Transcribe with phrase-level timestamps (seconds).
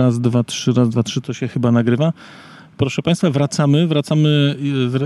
[0.00, 2.12] raz, dwa, trzy, raz, dwa, trzy, to się chyba nagrywa.
[2.76, 4.56] Proszę Państwa, wracamy, wracamy,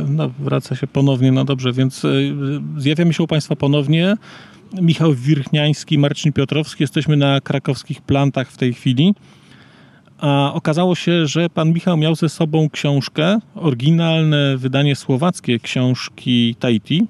[0.08, 2.34] no, wraca się ponownie, no dobrze, więc y,
[2.76, 4.16] zjawiamy się u Państwa ponownie.
[4.82, 9.14] Michał Wirchniański, Marcin Piotrowski, jesteśmy na krakowskich plantach w tej chwili.
[10.18, 17.06] A okazało się, że pan Michał miał ze sobą książkę, oryginalne wydanie słowackie książki Tahiti.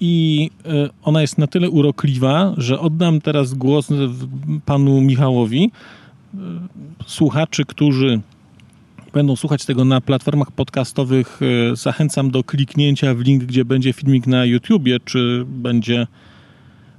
[0.00, 3.88] I y, ona jest na tyle urokliwa, że oddam teraz głos
[4.64, 5.70] panu Michałowi.
[6.34, 8.20] Y, słuchaczy, którzy
[9.14, 11.40] będą słuchać tego na platformach podcastowych,
[11.72, 16.06] e, zachęcam do kliknięcia w link, gdzie będzie filmik na YouTubie, czy będzie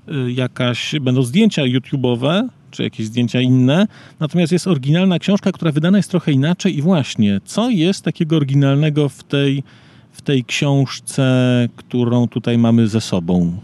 [0.07, 3.88] e, jakaś, będą zdjęcia YouTube'owe, czy jakieś zdjęcia inne.
[4.20, 9.09] Natomiast jest oryginalna książka, która wydana jest trochę inaczej i właśnie, co jest takiego oryginalnego
[9.09, 9.63] w tej,
[10.12, 13.57] w tej książce, którą tutaj mamy ze sobą?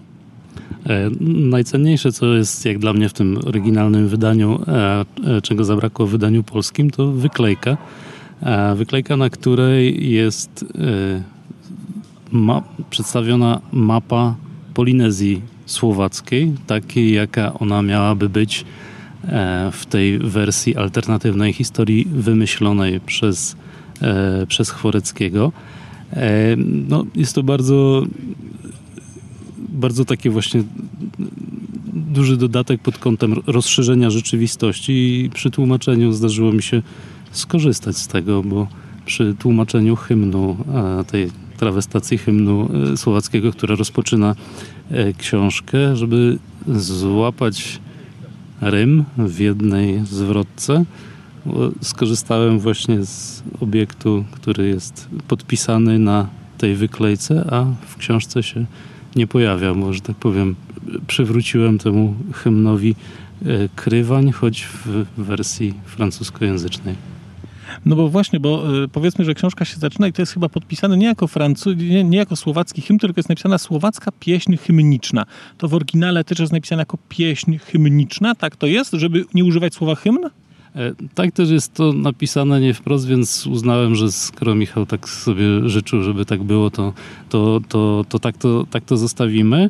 [0.89, 4.59] E, najcenniejsze, co jest jak dla mnie w tym oryginalnym wydaniu,
[5.43, 7.77] czego zabrakło w wydaniu polskim, to wyklejka
[8.75, 11.23] Wyklejka, na której jest e,
[12.31, 14.35] ma, przedstawiona mapa
[14.73, 18.65] Polinezji Słowackiej, takiej jaka ona miałaby być
[19.25, 23.55] e, w tej wersji alternatywnej historii wymyślonej przez,
[24.01, 25.51] e, przez Chworeckiego.
[26.87, 28.03] No, jest to bardzo,
[29.71, 30.63] bardzo takie właśnie
[31.93, 36.81] duży dodatek pod kątem rozszerzenia rzeczywistości i przy tłumaczeniu zdarzyło mi się
[37.31, 38.67] skorzystać z tego, bo
[39.05, 40.57] przy tłumaczeniu hymnu,
[41.07, 44.35] tej trawestacji hymnu e, słowackiego, która rozpoczyna
[44.91, 47.79] e, książkę, żeby złapać
[48.61, 50.85] rym w jednej zwrotce,
[51.81, 56.27] skorzystałem właśnie z obiektu, który jest podpisany na
[56.57, 58.65] tej wyklejce, a w książce się
[59.15, 60.55] nie pojawia, bo, że tak powiem,
[61.07, 62.95] przywróciłem temu hymnowi
[63.45, 63.45] e,
[63.75, 66.95] krywań, choć w wersji francuskojęzycznej.
[67.85, 70.97] No bo właśnie, bo y, powiedzmy, że książka się zaczyna i to jest chyba podpisane
[70.97, 75.25] nie jako francu, nie, nie, jako słowacki hymn, tylko jest napisana słowacka pieśń hymniczna.
[75.57, 79.73] To w oryginale też jest napisane jako pieśń hymniczna, tak to jest, żeby nie używać
[79.73, 80.19] słowa hymn?
[80.75, 85.69] E, tak też jest to napisane nie wprost, więc uznałem, że skoro Michał tak sobie
[85.69, 86.93] życzył, żeby tak było, to,
[87.29, 89.69] to, to, to, tak, to tak to zostawimy.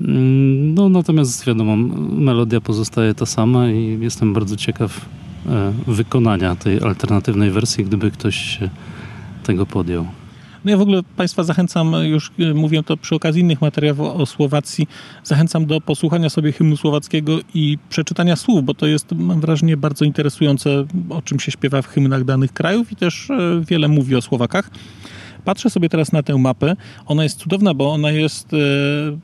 [0.00, 1.76] Mm, no natomiast wiadomo,
[2.16, 5.08] melodia pozostaje ta sama i jestem bardzo ciekaw
[5.46, 8.70] E, wykonania tej alternatywnej wersji, gdyby ktoś się
[9.42, 10.06] tego podjął.
[10.64, 14.26] No ja w ogóle Państwa zachęcam, już e, mówię to przy okazji innych materiałów o
[14.26, 14.86] Słowacji,
[15.24, 20.04] zachęcam do posłuchania sobie hymnu słowackiego i przeczytania słów, bo to jest, mam wrażenie, bardzo
[20.04, 24.22] interesujące, o czym się śpiewa w hymnach danych krajów i też e, wiele mówi o
[24.22, 24.70] Słowakach.
[25.44, 26.76] Patrzę sobie teraz na tę mapę.
[27.06, 28.48] Ona jest cudowna, bo ona jest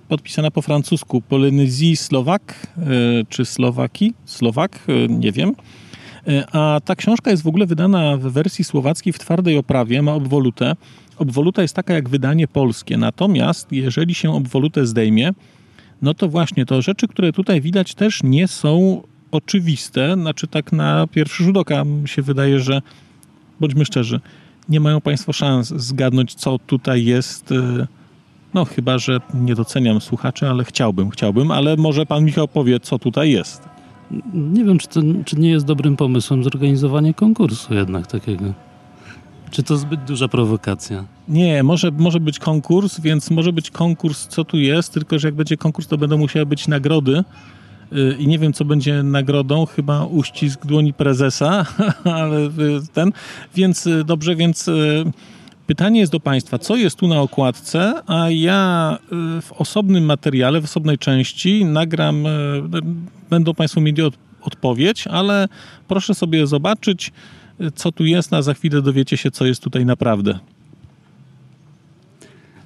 [0.08, 1.20] podpisana po francusku.
[1.20, 2.66] Polynezji Słowak,
[3.28, 4.14] czy Słowaki?
[4.24, 4.78] Słowak,
[5.08, 5.54] nie wiem.
[6.28, 10.14] E, a ta książka jest w ogóle wydana w wersji słowackiej w twardej oprawie, ma
[10.14, 10.76] obwolutę.
[11.18, 15.30] Obwoluta jest taka jak wydanie polskie, natomiast jeżeli się obwolutę zdejmie,
[16.02, 21.06] no to właśnie to rzeczy, które tutaj widać też nie są oczywiste, znaczy tak na
[21.06, 22.82] pierwszy rzut oka się wydaje, że
[23.60, 24.20] bądźmy szczerzy,
[24.68, 27.52] nie mają Państwo szans zgadnąć, co tutaj jest.
[27.52, 27.86] E,
[28.54, 32.98] no, chyba, że nie doceniam słuchaczy, ale chciałbym, chciałbym, ale może Pan Michał powie, co
[32.98, 33.79] tutaj jest.
[34.34, 38.44] Nie wiem, czy, to, czy nie jest dobrym pomysłem zorganizowanie konkursu jednak takiego.
[39.50, 41.04] Czy to zbyt duża prowokacja?
[41.28, 45.34] Nie, może, może być konkurs, więc może być konkurs, co tu jest, tylko że jak
[45.34, 47.24] będzie konkurs, to będą musiały być nagrody.
[47.92, 51.66] Y, I nie wiem, co będzie nagrodą, chyba uścisk dłoni prezesa,
[52.04, 52.50] ale y,
[52.92, 53.12] ten.
[53.54, 54.70] Więc y, dobrze, więc
[55.70, 58.98] Pytanie jest do Państwa, co jest tu na okładce, a ja
[59.38, 62.30] y, w osobnym materiale, w osobnej części nagram, y,
[63.30, 65.48] będą Państwo mieli od, odpowiedź, ale
[65.88, 67.12] proszę sobie zobaczyć,
[67.60, 70.38] y, co tu jest, a za chwilę dowiecie się, co jest tutaj naprawdę.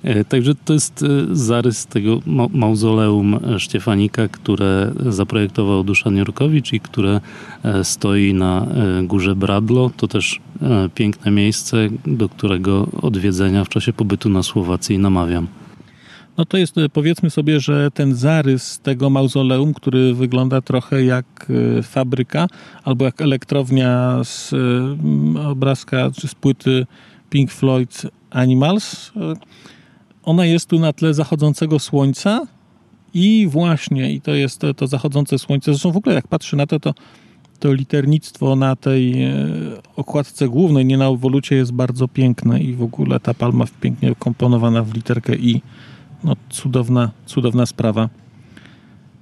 [0.05, 2.21] E, także to jest e, zarys tego
[2.53, 7.21] mauzoleum Sztefanika, które zaprojektował Duszan Jurkowicz i które
[7.63, 8.67] e, stoi na
[9.03, 9.91] górze Bradlo.
[9.97, 10.41] To też
[10.95, 11.77] piękne miejsce,
[12.07, 15.47] do którego odwiedzenia w czasie pobytu na Słowacji namawiam.
[16.39, 21.47] No to jest, powiedzmy sobie, że ten zarys tego mauzoleum, który wygląda trochę jak
[21.83, 22.47] fabryka
[22.85, 24.55] albo jak elektrownia z
[25.47, 26.87] obrazka czy z płyty
[27.31, 29.13] Pink Floyd Animals,
[30.23, 32.47] ona jest tu na tle zachodzącego słońca
[33.15, 35.73] i właśnie, i to jest to, to zachodzące słońce.
[35.73, 36.95] Zresztą w ogóle jak patrzę na to, to,
[37.65, 39.33] to liternictwo na tej e,
[39.97, 44.83] okładce głównej, nie na obwolucie, jest bardzo piękne i w ogóle ta palma pięknie komponowana
[44.83, 45.63] w literkę i
[46.25, 48.09] no, cudowna, cudowna sprawa.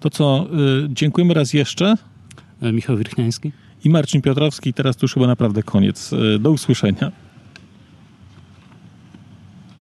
[0.01, 0.47] To co,
[0.85, 1.95] y, dziękujemy raz jeszcze.
[2.63, 3.53] E, Michał Wirchniański.
[3.85, 4.75] i Marcin Piotrowski.
[4.75, 6.11] Teraz to już chyba naprawdę koniec.
[6.41, 7.13] Do usłyszenia.